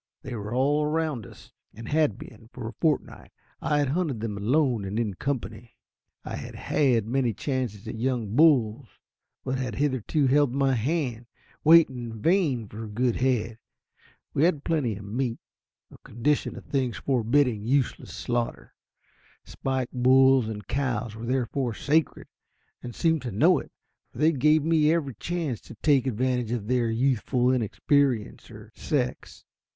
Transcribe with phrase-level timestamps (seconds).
[0.23, 3.29] They were all round us, and had been for a fortnight.
[3.61, 5.75] I had hunted them alone and in company.
[6.25, 8.87] I had had many chances at young bulls,
[9.43, 11.27] but had hitherto held my hand,
[11.63, 13.59] waiting in vain for a good head.
[14.33, 15.37] We had plenty of meat
[15.91, 18.73] a condition of things forbidding useless slaughter.
[19.45, 22.25] Spike bulls and cows were therefore sacred,
[22.81, 23.71] and seemed to know it,
[24.11, 29.45] for they gave me every chance to take advantage of their youthful inexperience or sex.